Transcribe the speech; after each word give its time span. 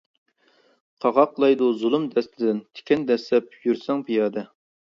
قاقاقلايدۇ 1.05 1.69
زۇلۇم 1.83 2.09
دەستىدىن، 2.15 2.65
تىكەن 2.79 3.07
دەسسەپ 3.13 3.55
يۈرسەڭ 3.69 4.07
پىيادە. 4.09 4.49